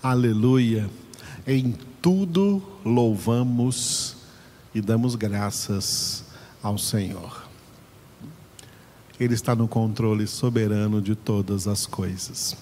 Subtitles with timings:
[0.00, 0.88] Aleluia.
[1.44, 4.14] Em tudo louvamos
[4.72, 6.22] e damos graças
[6.62, 7.48] ao Senhor.
[9.18, 12.56] Ele está no controle soberano de todas as coisas.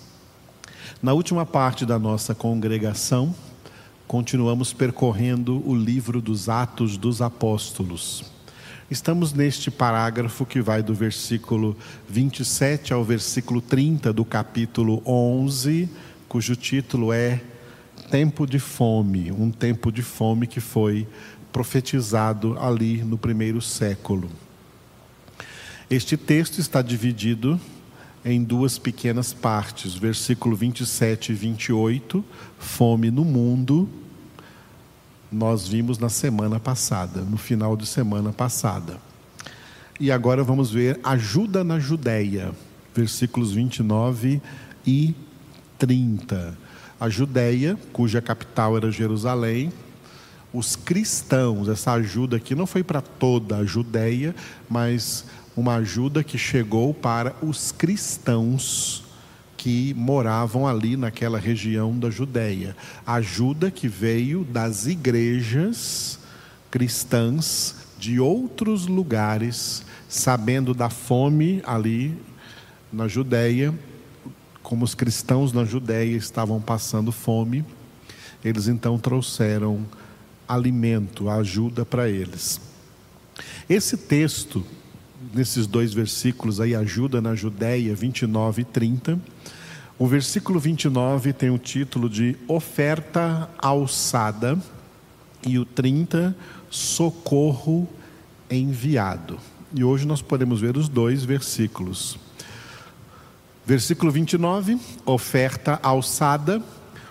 [1.03, 3.35] Na última parte da nossa congregação,
[4.09, 8.25] continuamos percorrendo o livro dos Atos dos Apóstolos.
[8.91, 11.77] Estamos neste parágrafo que vai do versículo
[12.09, 15.87] 27 ao versículo 30 do capítulo 11,
[16.29, 17.41] cujo título é
[18.11, 21.07] Tempo de Fome, um tempo de fome que foi
[21.53, 24.29] profetizado ali no primeiro século.
[25.89, 27.61] Este texto está dividido
[28.25, 32.25] em duas pequenas partes, versículo 27 e 28,
[32.59, 33.89] fome no mundo.
[35.31, 39.01] Nós vimos na semana passada, no final de semana passada.
[39.99, 42.53] E agora vamos ver ajuda na Judéia,
[42.95, 44.43] versículos 29
[44.87, 45.15] e
[45.79, 46.57] 30.
[46.99, 49.73] A Judéia, cuja capital era Jerusalém,
[50.53, 54.35] os cristãos, essa ajuda aqui não foi para toda a Judéia,
[54.69, 55.25] mas
[55.57, 59.05] uma ajuda que chegou para os cristãos
[59.57, 62.77] que moravam ali naquela região da Judéia.
[63.07, 66.19] Ajuda que veio das igrejas
[66.71, 72.15] cristãs de outros lugares, sabendo da fome ali
[72.93, 73.75] na Judéia,
[74.67, 77.65] como os cristãos na Judéia estavam passando fome,
[78.45, 79.87] eles então trouxeram
[80.49, 82.61] alimento, ajuda para eles.
[83.69, 84.65] Esse texto
[85.33, 89.21] nesses dois versículos aí, ajuda na Judéia, 29 e 30.
[89.97, 94.59] O versículo 29 tem o título de oferta alçada
[95.47, 96.37] e o 30,
[96.69, 97.89] socorro
[98.51, 99.39] enviado.
[99.73, 102.26] E hoje nós podemos ver os dois versículos.
[103.67, 106.63] Versículo 29, oferta alçada.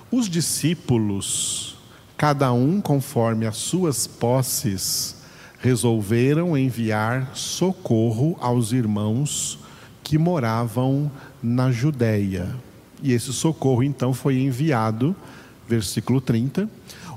[0.10, 1.76] Os discípulos,
[2.16, 5.18] cada um conforme as suas posses,
[5.60, 9.60] resolveram enviar socorro aos irmãos
[10.02, 11.12] que moravam
[11.44, 12.56] na Judéia.
[13.04, 15.14] E esse socorro então foi enviado,
[15.68, 16.70] versículo 30,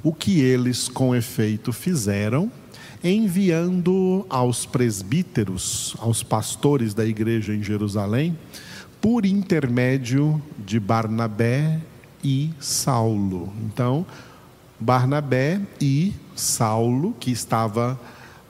[0.02, 2.50] o que eles com efeito fizeram,
[3.04, 8.36] enviando aos presbíteros, aos pastores da igreja em Jerusalém,
[9.00, 11.80] por intermédio de Barnabé
[12.22, 13.52] e Saulo.
[13.62, 14.04] Então,
[14.78, 17.98] Barnabé e Saulo, que estava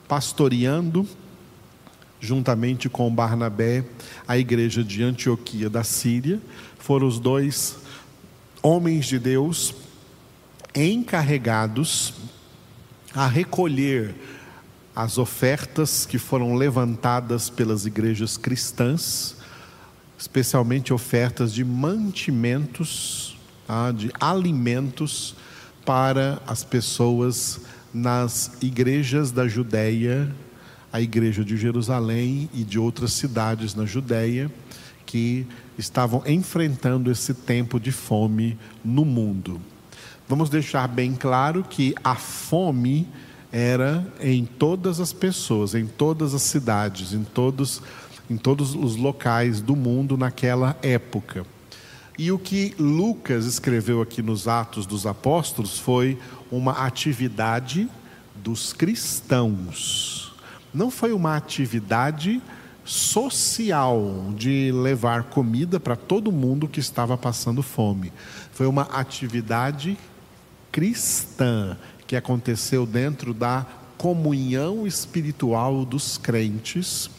[0.07, 1.07] pastoreando,
[2.19, 3.85] juntamente com Barnabé,
[4.27, 6.39] a igreja de Antioquia da Síria.
[6.77, 7.77] Foram os dois
[8.61, 9.73] homens de Deus
[10.75, 12.13] encarregados
[13.13, 14.15] a recolher
[14.95, 19.35] as ofertas que foram levantadas pelas igrejas cristãs,
[20.19, 25.33] especialmente ofertas de mantimentos, tá, de alimentos
[25.85, 27.61] para as pessoas
[27.93, 30.29] nas igrejas da Judéia,
[30.91, 34.51] a igreja de Jerusalém e de outras cidades na Judéia,
[35.05, 35.47] que
[35.77, 39.59] estavam enfrentando esse tempo de fome no mundo.
[40.27, 43.07] Vamos deixar bem claro que a fome
[43.51, 47.81] era em todas as pessoas, em todas as cidades, em todos,
[48.29, 51.45] em todos os locais do mundo naquela época.
[52.17, 56.19] E o que Lucas escreveu aqui nos Atos dos Apóstolos foi
[56.51, 57.89] uma atividade
[58.35, 60.33] dos cristãos.
[60.73, 62.41] Não foi uma atividade
[62.83, 68.11] social de levar comida para todo mundo que estava passando fome.
[68.51, 69.97] Foi uma atividade
[70.71, 73.65] cristã que aconteceu dentro da
[73.97, 77.09] comunhão espiritual dos crentes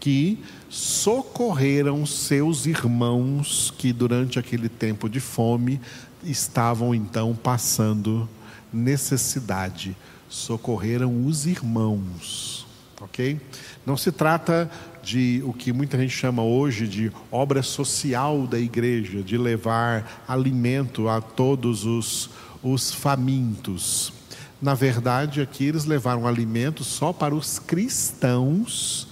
[0.00, 0.38] que
[0.68, 5.80] socorreram seus irmãos que durante aquele tempo de fome
[6.22, 8.28] estavam então passando
[8.72, 9.96] necessidade.
[10.28, 12.66] Socorreram os irmãos,
[13.00, 13.40] ok?
[13.86, 14.70] Não se trata
[15.02, 21.08] de o que muita gente chama hoje de obra social da igreja, de levar alimento
[21.08, 22.28] a todos os,
[22.62, 24.12] os famintos.
[24.60, 29.07] Na verdade, aqui eles levaram alimento só para os cristãos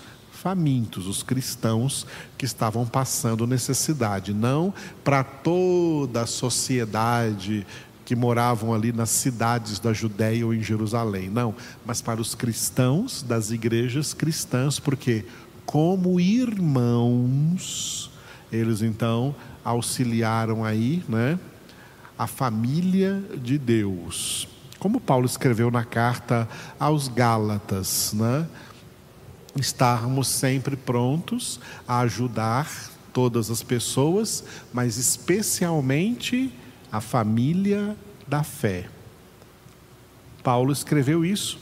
[0.46, 2.06] famintos, os cristãos
[2.38, 4.72] que estavam passando necessidade, não
[5.02, 7.66] para toda a sociedade
[8.04, 11.52] que moravam ali nas cidades da Judéia ou em Jerusalém, não,
[11.84, 15.25] mas para os cristãos das igrejas cristãs, porque
[15.64, 18.08] como irmãos,
[18.52, 19.34] eles então
[19.64, 21.40] auxiliaram aí, né,
[22.16, 24.46] a família de Deus.
[24.78, 28.46] Como Paulo escreveu na carta aos Gálatas, né?
[29.61, 32.70] Estarmos sempre prontos a ajudar
[33.12, 36.53] todas as pessoas, mas especialmente
[36.93, 38.88] a família da fé.
[40.43, 41.58] Paulo escreveu isso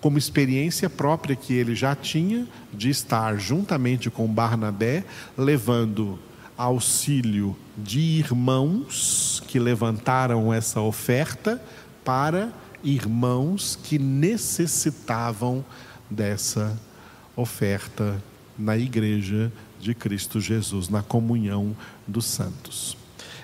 [0.00, 5.04] como experiência própria que ele já tinha de estar juntamente com Barnabé,
[5.38, 6.18] levando
[6.56, 11.62] auxílio de irmãos que levantaram essa oferta
[12.04, 12.52] para
[12.82, 15.64] irmãos que necessitavam
[16.10, 16.91] dessa oferta
[18.58, 21.76] na igreja de Cristo Jesus, na comunhão
[22.06, 22.96] dos santos.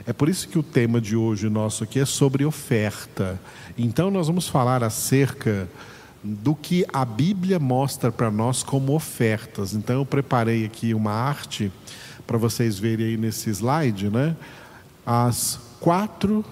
[0.06, 3.40] É por isso que o tema de hoje nosso aqui é sobre oferta.
[3.76, 5.68] Então nós vamos falar acerca
[6.22, 9.74] do que a Bíblia mostra para nós como ofertas.
[9.74, 11.70] Então eu preparei aqui uma arte
[12.26, 14.36] para vocês verem aí nesse slide, né?
[15.04, 16.44] As quatro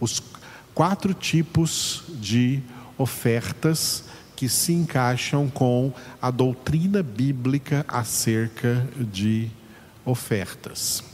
[0.00, 0.20] os
[0.74, 2.60] quatro tipos de
[2.98, 4.04] ofertas
[4.42, 9.48] que se encaixam com a doutrina bíblica acerca de
[10.04, 11.04] ofertas.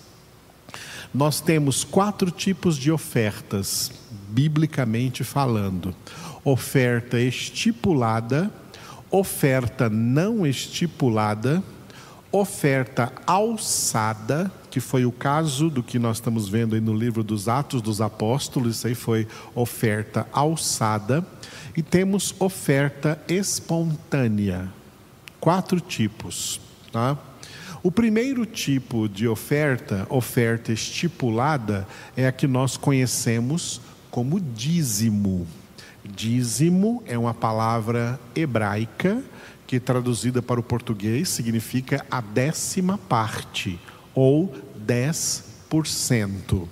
[1.12, 3.92] Nós temos quatro tipos de ofertas,
[4.30, 5.94] biblicamente falando:
[6.42, 8.50] oferta estipulada,
[9.10, 11.62] oferta não estipulada,
[12.32, 17.48] oferta alçada, que foi o caso do que nós estamos vendo aí no livro dos
[17.48, 21.26] Atos dos Apóstolos, isso aí foi oferta alçada,
[21.76, 24.68] e temos oferta espontânea.
[25.40, 26.60] Quatro tipos,
[26.92, 27.16] tá?
[27.82, 31.86] O primeiro tipo de oferta, oferta estipulada,
[32.16, 33.80] é a que nós conhecemos
[34.10, 35.46] como dízimo.
[36.04, 39.22] Dízimo é uma palavra hebraica
[39.66, 43.78] que traduzida para o português significa a décima parte
[44.18, 44.52] ou
[44.84, 46.66] 10%.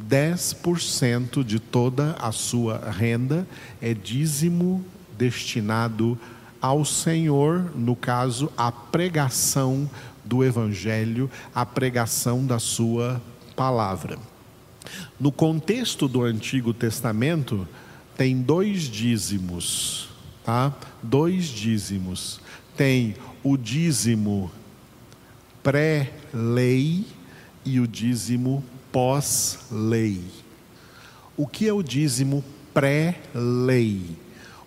[0.00, 3.46] 10% de toda a sua renda
[3.82, 4.82] é dízimo
[5.18, 6.18] destinado
[6.58, 9.90] ao Senhor, no caso, a pregação
[10.24, 13.20] do Evangelho, a pregação da Sua
[13.54, 14.18] palavra.
[15.20, 17.68] No contexto do Antigo Testamento,
[18.16, 20.08] tem dois dízimos,
[20.42, 20.74] tá?
[21.02, 22.40] Dois dízimos.
[22.74, 23.14] Tem
[23.44, 24.50] o dízimo
[25.66, 27.04] pré-lei
[27.64, 30.20] e o dízimo pós-lei.
[31.36, 34.16] O que é o dízimo pré-lei?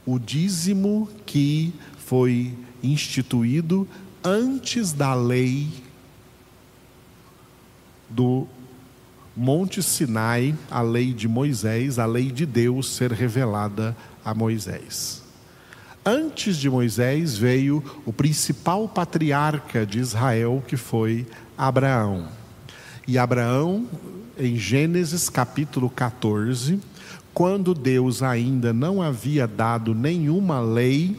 [0.05, 2.53] O dízimo que foi
[2.83, 3.87] instituído
[4.21, 5.69] antes da lei
[8.09, 8.45] do
[9.37, 15.28] Monte Sinai, a lei de Moisés, a lei de Deus ser revelada a Moisés.
[16.11, 22.29] Antes de Moisés veio o principal patriarca de Israel, que foi Abraão.
[23.07, 23.87] E Abraão,
[24.35, 26.79] em Gênesis capítulo 14,
[27.31, 31.15] quando Deus ainda não havia dado nenhuma lei,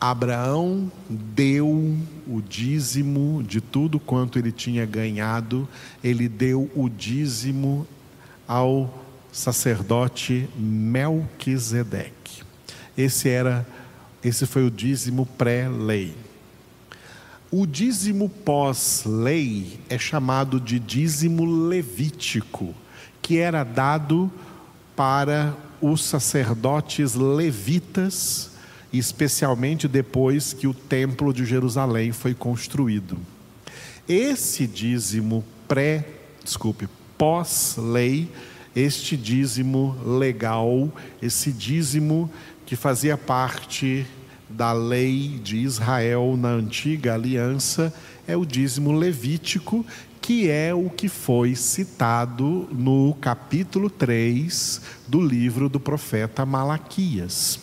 [0.00, 1.66] Abraão deu
[2.28, 5.68] o dízimo de tudo quanto ele tinha ganhado,
[6.00, 7.84] ele deu o dízimo
[8.46, 12.44] ao sacerdote Melquisedeque.
[12.96, 13.66] Esse era
[14.22, 16.14] esse foi o dízimo pré-lei.
[17.50, 22.74] O dízimo pós-lei é chamado de dízimo levítico,
[23.20, 24.32] que era dado
[24.96, 28.54] para os sacerdotes levitas
[28.98, 33.18] especialmente depois que o templo de Jerusalém foi construído.
[34.08, 36.06] Esse dízimo pré,
[36.42, 36.88] desculpe,
[37.18, 38.30] pós-lei,
[38.74, 40.92] este dízimo legal,
[41.22, 42.30] esse dízimo
[42.66, 44.06] que fazia parte
[44.48, 47.92] da lei de Israel na antiga aliança,
[48.26, 49.84] é o dízimo levítico,
[50.20, 57.58] que é o que foi citado no capítulo 3 do livro do profeta Malaquias.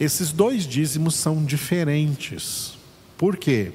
[0.00, 2.76] Esses dois dízimos são diferentes.
[3.16, 3.72] Por quê?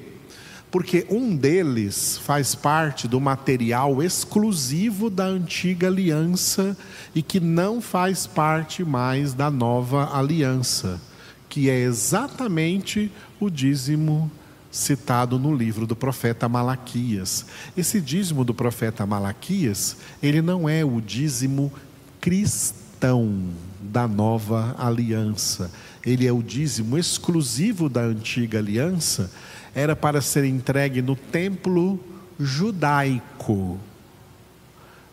[0.74, 6.76] Porque um deles faz parte do material exclusivo da antiga aliança
[7.14, 11.00] e que não faz parte mais da nova aliança,
[11.48, 14.28] que é exatamente o dízimo
[14.68, 17.46] citado no livro do profeta Malaquias.
[17.76, 21.72] Esse dízimo do profeta Malaquias, ele não é o dízimo
[22.20, 23.44] cristão
[23.80, 25.70] da nova aliança
[26.06, 29.30] ele é o dízimo exclusivo da antiga aliança,
[29.74, 31.98] era para ser entregue no templo
[32.38, 33.78] judaico,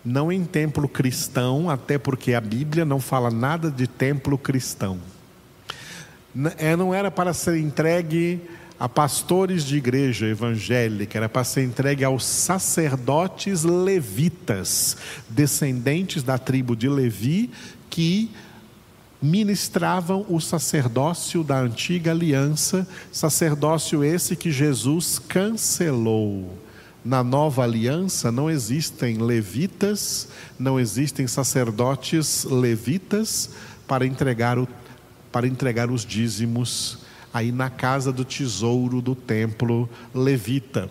[0.04, 5.00] não em templo cristão, até porque a Bíblia não fala nada de templo cristão.
[6.58, 8.42] É, não era para ser entregue
[8.80, 14.98] a pastores de igreja evangélica, era para ser entregue aos sacerdotes levitas,
[15.30, 17.52] descendentes da tribo de Levi,
[17.92, 18.32] que
[19.22, 26.58] ministravam o sacerdócio da antiga aliança, sacerdócio esse que Jesus cancelou.
[27.06, 33.52] Na nova aliança não existem levitas, não existem sacerdotes levitas
[33.88, 34.68] para entregar, o,
[35.32, 37.00] para entregar os dízimos
[37.34, 40.90] aí na casa do tesouro do templo levita.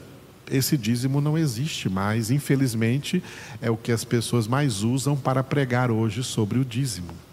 [0.51, 3.23] Esse dízimo não existe mais, infelizmente,
[3.61, 7.30] é o que as pessoas mais usam para pregar hoje sobre o dízimo.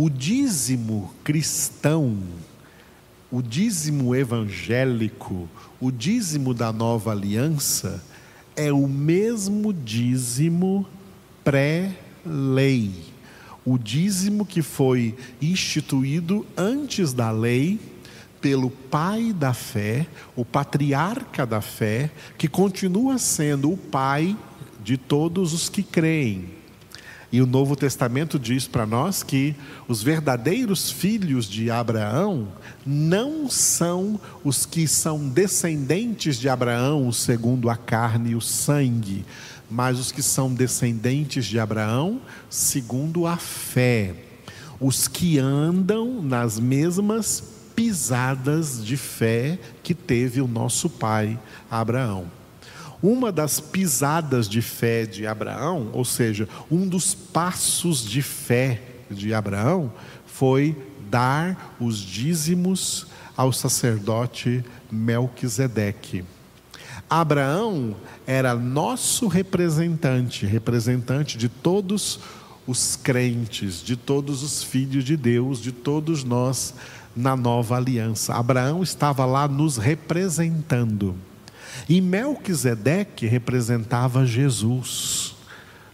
[0.00, 2.22] O dízimo cristão,
[3.32, 5.48] o dízimo evangélico,
[5.80, 8.00] o dízimo da nova aliança
[8.54, 10.86] é o mesmo dízimo
[11.42, 12.92] pré-lei.
[13.64, 17.80] O dízimo que foi instituído antes da lei
[18.40, 24.36] pelo pai da fé, o patriarca da fé, que continua sendo o pai
[24.80, 26.57] de todos os que creem.
[27.30, 29.54] E o Novo Testamento diz para nós que
[29.86, 32.48] os verdadeiros filhos de Abraão
[32.86, 39.26] não são os que são descendentes de Abraão segundo a carne e o sangue,
[39.70, 42.18] mas os que são descendentes de Abraão
[42.48, 44.14] segundo a fé.
[44.80, 47.42] Os que andam nas mesmas
[47.76, 51.38] pisadas de fé que teve o nosso pai
[51.70, 52.37] Abraão.
[53.02, 59.32] Uma das pisadas de fé de Abraão, ou seja, um dos passos de fé de
[59.32, 59.92] Abraão,
[60.26, 60.76] foi
[61.08, 66.24] dar os dízimos ao sacerdote Melquisedeque.
[67.08, 72.20] Abraão era nosso representante, representante de todos
[72.66, 76.74] os crentes, de todos os filhos de Deus, de todos nós
[77.16, 78.34] na nova aliança.
[78.34, 81.16] Abraão estava lá nos representando.
[81.88, 85.34] E Melquisedeque representava Jesus.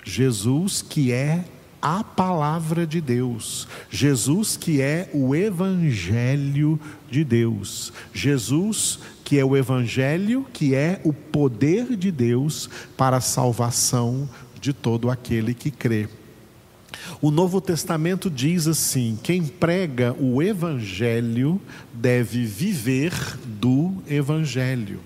[0.04, 1.44] Jesus que é
[1.80, 9.54] a palavra de Deus, Jesus que é o evangelho de Deus, Jesus que é o
[9.54, 14.26] evangelho, que é o poder de Deus para a salvação
[14.58, 16.08] de todo aquele que crê.
[17.20, 21.60] O Novo Testamento diz assim: quem prega o evangelho
[21.92, 23.12] deve viver
[23.44, 25.00] do evangelho.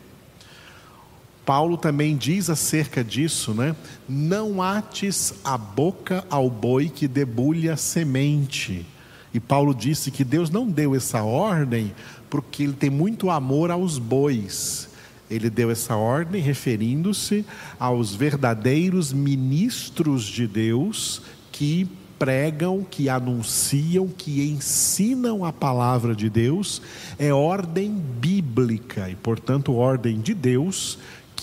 [1.49, 3.75] Paulo também diz acerca disso, né?
[4.07, 8.85] Não ates a boca ao boi que debulha semente.
[9.33, 11.95] E Paulo disse que Deus não deu essa ordem
[12.29, 14.91] porque ele tem muito amor aos bois.
[15.31, 17.47] Ele deu essa ordem referindo-se
[17.81, 21.89] aos verdadeiros ministros de Deus que
[22.19, 26.83] pregam, que anunciam, que ensinam a palavra de Deus.
[27.19, 30.99] É ordem bíblica e, portanto, ordem de Deus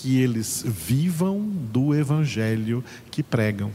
[0.06, 3.72] que eles vivam do evangelho que pregam.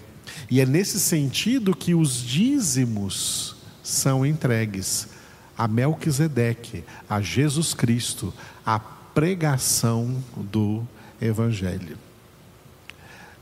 [0.49, 5.09] E é nesse sentido que os dízimos são entregues
[5.57, 8.33] a Melquisedeque, a Jesus Cristo,
[8.65, 10.87] a pregação do
[11.21, 11.97] evangelho.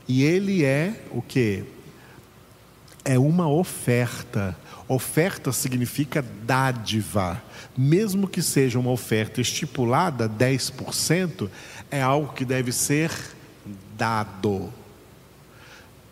[0.08, 1.62] E ele é o que?
[3.04, 4.58] É uma oferta.
[4.90, 7.40] Oferta significa dádiva.
[7.78, 11.48] Mesmo que seja uma oferta estipulada, 10%,
[11.92, 13.12] é algo que deve ser
[13.96, 14.72] dado.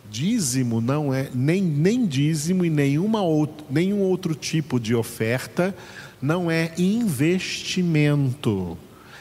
[0.09, 5.75] Dízimo não é nem, nem dízimo e nenhuma outro, nenhum outro tipo de oferta
[6.21, 7.57] não é investimento.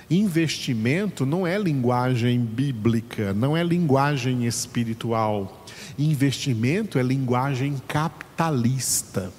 [0.09, 5.67] Investimento não é linguagem bíblica, não é linguagem espiritual.
[5.99, 9.33] Investimento é linguagem capitalista.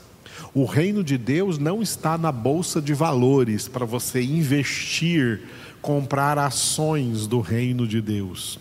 [0.53, 5.41] O reino de Deus não está na bolsa de valores para você investir
[5.81, 8.59] comprar ações do reino de Deus.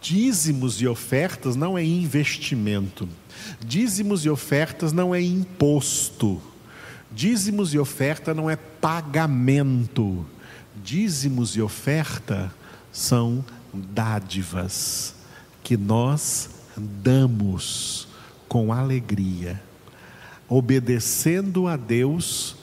[0.00, 3.08] Dízimos e ofertas não é investimento.
[3.64, 6.40] Dízimos e ofertas não é imposto.
[7.10, 10.24] Dízimos e oferta não é pagamento.
[10.82, 12.52] Dízimos e oferta
[12.92, 15.14] são dádivas
[15.62, 18.08] que nós damos
[18.48, 19.62] com alegria,
[20.48, 22.56] obedecendo a Deus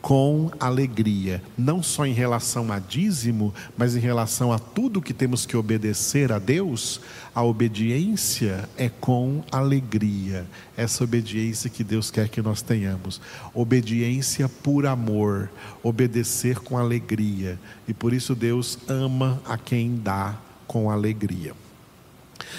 [0.00, 5.44] com alegria, não só em relação a dízimo, mas em relação a tudo que temos
[5.44, 7.00] que obedecer a Deus,
[7.34, 10.46] a obediência é com alegria.
[10.76, 13.20] Essa obediência que Deus quer que nós tenhamos.
[13.52, 15.50] Obediência por amor,
[15.82, 17.58] obedecer com alegria.
[17.88, 21.54] E por isso Deus ama a quem dá com alegria.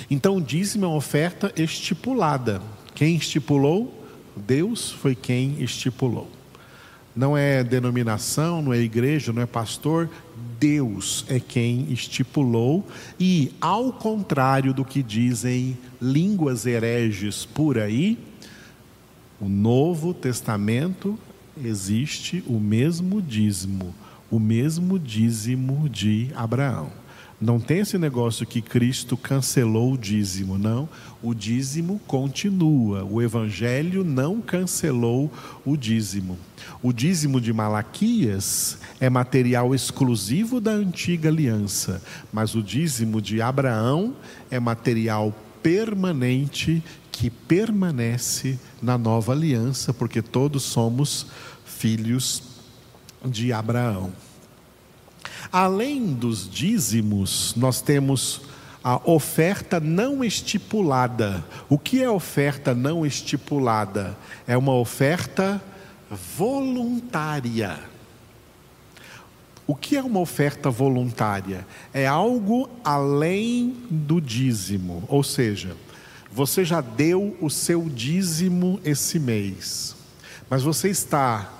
[0.09, 2.61] Então, o dízimo é uma oferta estipulada.
[2.93, 3.96] Quem estipulou?
[4.37, 6.29] Deus foi quem estipulou.
[7.15, 10.09] Não é denominação, não é igreja, não é pastor,
[10.59, 12.87] Deus é quem estipulou,
[13.19, 18.19] e ao contrário do que dizem línguas hereges por aí,
[19.39, 21.17] o Novo Testamento
[21.63, 23.93] existe o mesmo dízimo,
[24.29, 26.91] o mesmo dízimo de Abraão.
[27.39, 30.89] Não tem esse negócio que Cristo cancelou o dízimo, não.
[31.21, 33.03] O dízimo continua.
[33.03, 35.31] O Evangelho não cancelou
[35.63, 36.35] o dízimo.
[36.81, 42.01] O dízimo de Malaquias é material exclusivo da antiga aliança,
[42.33, 44.15] mas o dízimo de Abraão
[44.49, 51.27] é material permanente que permanece na nova aliança, porque todos somos
[51.65, 52.41] filhos
[53.23, 54.11] de Abraão.
[55.51, 58.41] Além dos dízimos, nós temos
[58.83, 61.43] a oferta não estipulada.
[61.67, 64.17] O que é oferta não estipulada?
[64.47, 65.61] É uma oferta
[66.37, 67.79] voluntária.
[69.67, 71.67] O que é uma oferta voluntária?
[71.93, 75.75] É algo além do dízimo, ou seja,
[76.31, 79.95] você já deu o seu dízimo esse mês,
[80.49, 81.56] mas você está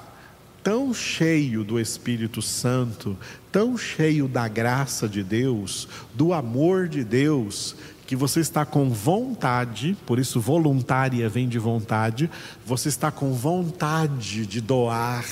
[0.68, 3.18] tão cheio do Espírito Santo,
[3.50, 7.74] tão cheio da graça de Deus, do amor de Deus,
[8.06, 12.30] que você está com vontade, por isso voluntária vem de vontade,
[12.66, 15.24] você está com vontade de doar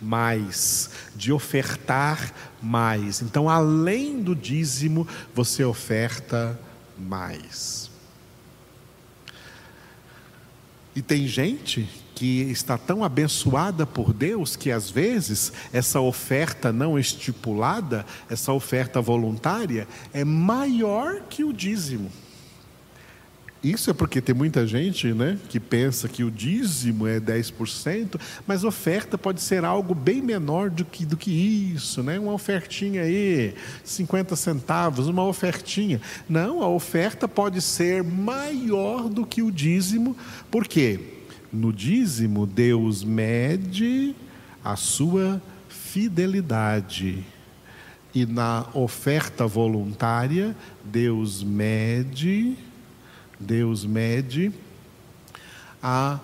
[0.00, 3.22] mais, de ofertar mais.
[3.22, 6.58] Então, além do dízimo, você oferta
[6.98, 7.88] mais.
[10.96, 16.98] E tem gente que está tão abençoada por Deus que às vezes essa oferta não
[16.98, 22.10] estipulada, essa oferta voluntária, é maior que o dízimo.
[23.62, 28.64] Isso é porque tem muita gente né, que pensa que o dízimo é 10%, mas
[28.64, 32.18] oferta pode ser algo bem menor do que, do que isso, né?
[32.18, 33.54] uma ofertinha aí,
[33.84, 36.00] 50 centavos, uma ofertinha.
[36.28, 40.16] Não, a oferta pode ser maior do que o dízimo,
[40.50, 41.21] por quê?
[41.52, 44.14] No dízimo, Deus mede
[44.64, 47.24] a sua fidelidade.
[48.14, 50.54] E na oferta voluntária,
[50.84, 52.56] Deus mede
[53.42, 54.52] Deus mede
[55.82, 56.20] a,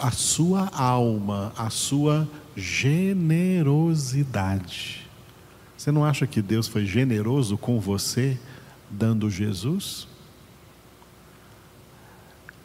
[0.00, 5.04] a sua alma, a sua generosidade.
[5.76, 8.38] Você não acha que Deus foi generoso com você,
[8.88, 10.06] dando Jesus?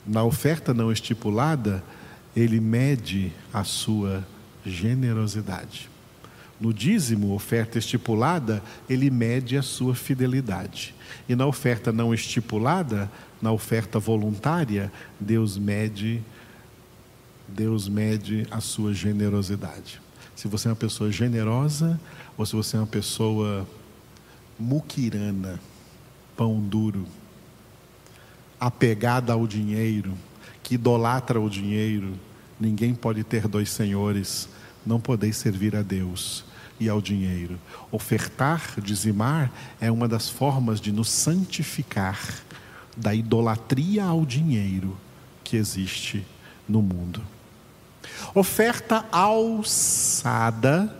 [0.05, 1.83] Na oferta não estipulada,
[2.35, 4.25] ele mede a sua
[4.65, 5.89] generosidade.
[6.59, 10.93] No dízimo, oferta estipulada, ele mede a sua fidelidade.
[11.27, 13.11] E na oferta não estipulada,
[13.41, 16.21] na oferta voluntária, Deus mede
[17.47, 20.01] Deus mede a sua generosidade.
[20.35, 21.99] Se você é uma pessoa generosa
[22.37, 23.67] ou se você é uma pessoa
[24.57, 25.59] muquirana,
[26.37, 27.05] pão duro,
[28.61, 30.13] apegada ao dinheiro,
[30.61, 32.13] que idolatra o dinheiro,
[32.59, 34.47] ninguém pode ter dois senhores,
[34.85, 36.45] não podeis servir a Deus
[36.79, 37.59] e ao dinheiro.
[37.91, 42.19] Ofertar, dizimar, é uma das formas de nos santificar
[42.95, 44.95] da idolatria ao dinheiro
[45.43, 46.23] que existe
[46.69, 47.19] no mundo.
[48.35, 50.95] Oferta alçada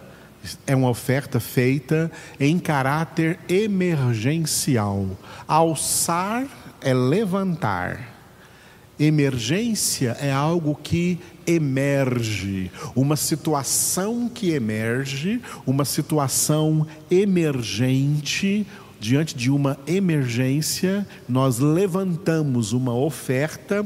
[0.66, 5.08] é uma oferta feita em caráter emergencial.
[5.48, 6.48] Alçar
[6.82, 8.10] é levantar.
[9.00, 11.18] Emergência é algo que
[11.48, 18.68] emerge, uma situação que emerge, uma situação emergente,
[19.00, 23.84] diante de uma emergência, nós levantamos uma oferta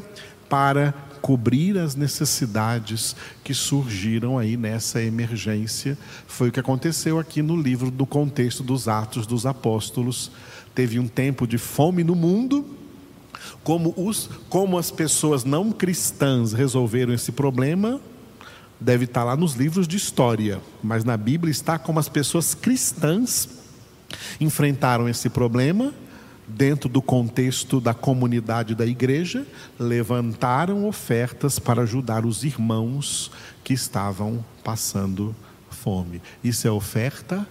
[0.50, 5.98] para cobrir as necessidades que surgiram aí nessa emergência.
[6.28, 10.30] Foi o que aconteceu aqui no livro do contexto dos Atos dos Apóstolos.
[10.76, 12.64] Teve um tempo de fome no mundo.
[13.64, 18.00] Como, os, como as pessoas não cristãs resolveram esse problema,
[18.80, 23.50] deve estar lá nos livros de história, mas na Bíblia está como as pessoas cristãs
[24.40, 25.94] enfrentaram esse problema
[26.48, 29.46] dentro do contexto da comunidade da igreja,
[29.80, 33.32] levantaram ofertas para ajudar os irmãos
[33.64, 35.36] que estavam passando
[35.70, 36.22] fome.
[36.44, 37.48] Isso é oferta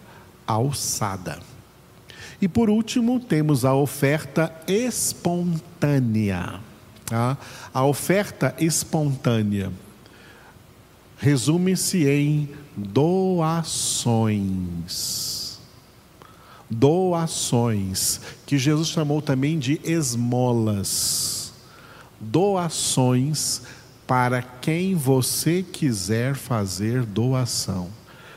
[0.46, 1.40] alçada.
[2.44, 6.60] E por último, temos a oferta espontânea.
[7.06, 7.38] Tá?
[7.72, 9.72] A oferta espontânea
[11.16, 14.04] resume-se em doações
[16.68, 21.50] doações, que Jesus chamou também de esmolas.
[22.20, 23.62] Doações
[24.06, 27.88] para quem você quiser fazer doação,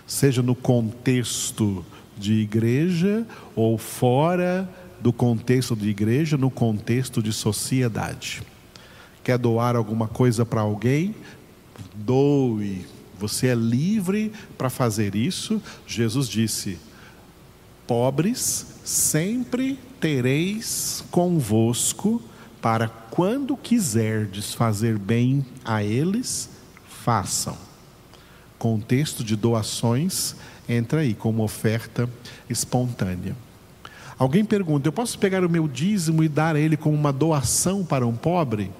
[0.06, 1.86] seja no contexto
[2.18, 3.26] de igreja
[3.56, 8.42] ou fora do contexto de igreja, no contexto de sociedade.
[9.24, 11.14] Quer doar alguma coisa para alguém?
[11.94, 12.86] Doe,
[13.20, 15.62] Você é livre para fazer isso.
[15.86, 16.78] Jesus disse:
[17.86, 22.22] Pobres sempre tereis convosco,
[22.62, 26.50] para quando quiserdes fazer bem a eles,
[26.88, 27.58] façam.
[28.58, 30.36] Contexto de doações
[30.68, 32.10] entra aí como oferta
[32.50, 33.36] espontânea.
[34.18, 37.86] Alguém pergunta: eu posso pegar o meu dízimo e dar a ele como uma doação
[37.86, 38.72] para um pobre?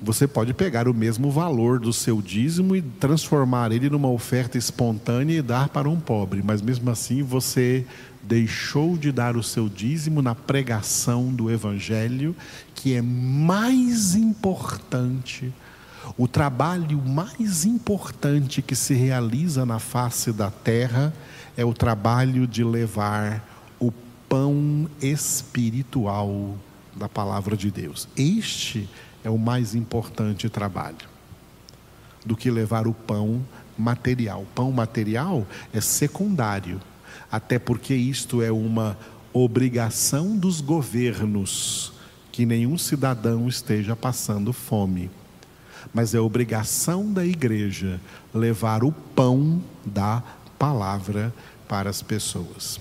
[0.00, 5.38] Você pode pegar o mesmo valor do seu dízimo e transformar ele numa oferta espontânea
[5.38, 7.84] e dar para um pobre, mas mesmo assim você
[8.22, 12.36] deixou de dar o seu dízimo na pregação do Evangelho,
[12.76, 15.52] que é mais importante,
[16.16, 21.12] o trabalho mais importante que se realiza na face da terra
[21.56, 23.44] é o trabalho de levar
[23.80, 23.92] o
[24.28, 26.56] pão espiritual
[26.94, 28.08] da palavra de Deus.
[28.16, 28.88] Este
[29.24, 31.08] é o mais importante trabalho
[32.24, 33.44] do que levar o pão
[33.76, 34.46] material.
[34.54, 36.80] Pão material é secundário,
[37.30, 38.96] até porque isto é uma
[39.32, 41.92] obrigação dos governos
[42.32, 45.10] que nenhum cidadão esteja passando fome.
[45.92, 48.00] Mas é obrigação da igreja
[48.34, 50.22] levar o pão da
[50.58, 51.32] palavra
[51.66, 52.80] para as pessoas.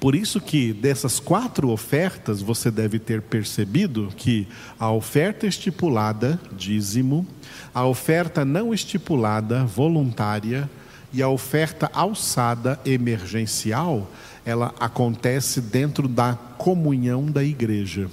[0.00, 7.26] Por isso que dessas quatro ofertas você deve ter percebido que a oferta estipulada, dízimo,
[7.74, 10.68] a oferta não estipulada, voluntária,
[11.12, 14.10] e a oferta alçada emergencial,
[14.44, 18.10] ela acontece dentro da comunhão da igreja,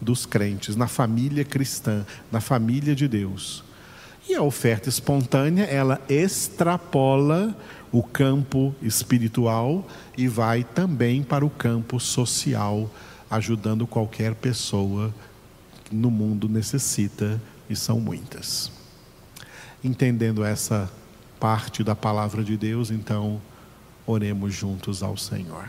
[0.00, 3.64] dos crentes, na família cristã, na família de Deus.
[4.28, 7.56] E a oferta espontânea, ela extrapola
[7.92, 9.86] o campo espiritual
[10.18, 12.90] e vai também para o campo social,
[13.30, 15.14] ajudando qualquer pessoa
[15.84, 18.70] que no mundo necessita, e são muitas.
[19.82, 20.90] Entendendo essa
[21.38, 23.40] parte da palavra de Deus, então,
[24.06, 25.68] oremos juntos ao Senhor.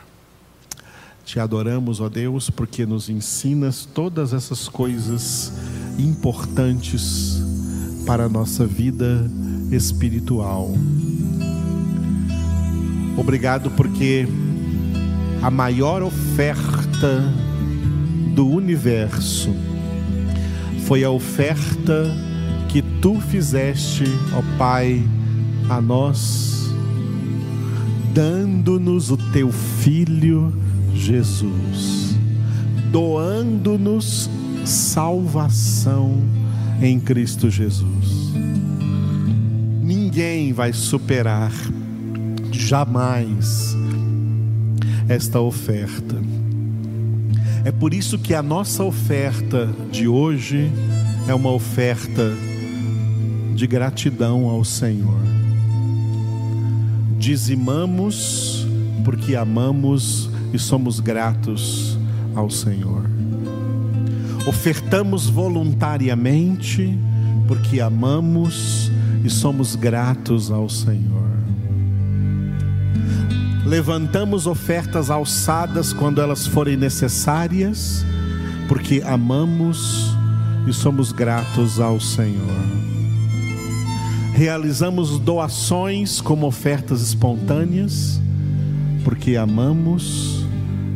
[1.27, 5.51] Te adoramos, ó Deus, porque nos ensinas todas essas coisas
[5.99, 7.43] importantes
[8.05, 9.29] para a nossa vida
[9.69, 10.73] espiritual.
[13.17, 14.25] Obrigado porque
[15.41, 17.21] a maior oferta
[18.33, 19.53] do universo
[20.85, 22.05] foi a oferta
[22.69, 25.03] que tu fizeste, ó Pai,
[25.69, 26.71] a nós,
[28.13, 30.66] dando-nos o teu Filho
[30.97, 32.15] Jesus,
[32.91, 34.29] doando-nos
[34.65, 36.21] salvação
[36.81, 38.33] em Cristo Jesus.
[39.81, 41.51] Ninguém vai superar
[42.51, 43.75] jamais
[45.07, 46.15] esta oferta.
[47.63, 50.71] É por isso que a nossa oferta de hoje
[51.27, 52.33] é uma oferta
[53.55, 55.19] de gratidão ao Senhor.
[57.17, 58.65] Dizimamos
[59.03, 61.97] porque amamos e somos gratos
[62.35, 63.17] ao Senhor
[64.47, 66.97] ofertamos voluntariamente,
[67.49, 68.89] porque amamos
[69.23, 71.27] e somos gratos ao Senhor.
[73.65, 78.05] Levantamos ofertas alçadas quando elas forem necessárias,
[78.69, 80.15] porque amamos
[80.65, 82.55] e somos gratos ao Senhor.
[84.33, 88.21] Realizamos doações como ofertas espontâneas,
[89.03, 90.36] porque amamos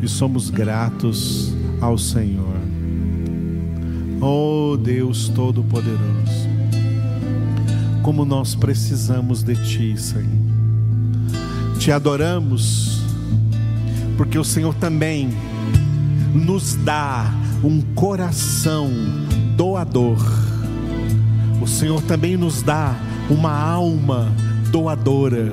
[0.02, 2.56] e somos gratos ao Senhor.
[4.20, 6.48] Oh Deus Todo-Poderoso,
[8.04, 10.42] como nós precisamos de Ti, Senhor.
[11.80, 13.02] Te adoramos,
[14.18, 15.30] porque o Senhor também
[16.34, 17.34] nos dá
[17.64, 18.90] um coração
[19.56, 20.20] doador.
[21.62, 22.96] O Senhor também nos dá
[23.30, 24.32] uma alma
[24.72, 25.52] doadora.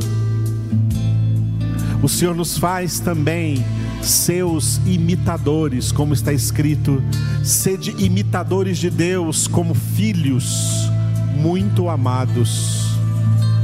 [2.03, 3.65] O Senhor nos faz também
[4.03, 7.03] seus imitadores, como está escrito,
[7.43, 10.89] sede imitadores de Deus como filhos
[11.37, 12.89] muito amados.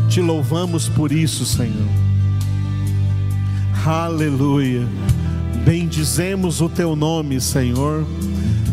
[0.08, 1.88] Te louvamos por isso, Senhor.
[3.84, 4.86] Aleluia.
[5.64, 8.06] Bendizemos o teu nome, Senhor,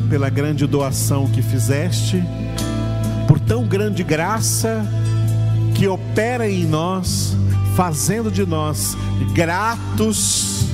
[0.10, 2.22] pela grande doação que fizeste,
[3.28, 4.86] por tão grande graça
[5.74, 7.36] que opera em nós,
[7.76, 8.96] fazendo de nós
[9.34, 10.66] gratos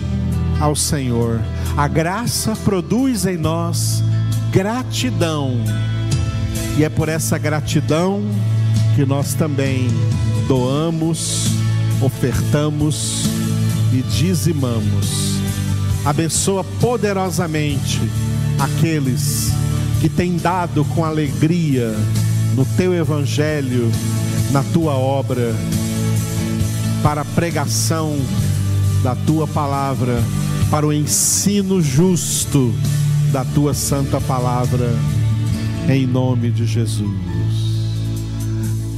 [0.60, 1.40] ao Senhor.
[1.76, 4.04] A graça produz em nós
[4.52, 5.56] gratidão,
[6.78, 8.24] e é por essa gratidão
[8.96, 9.88] que nós também
[10.48, 11.48] doamos,
[12.02, 13.26] ofertamos
[13.94, 15.38] e dizimamos.
[16.06, 18.00] Abençoa poderosamente
[18.60, 19.52] aqueles
[20.00, 21.94] que têm dado com alegria
[22.56, 23.92] no teu evangelho,
[24.52, 25.54] na tua obra,
[27.04, 28.18] para a pregação
[29.04, 30.24] da tua palavra,
[30.70, 32.74] para o ensino justo
[33.32, 34.90] da tua santa palavra,
[35.90, 37.57] em nome de Jesus.